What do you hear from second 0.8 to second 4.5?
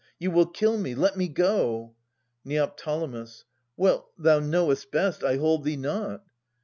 Let me go! Neo. Well, thou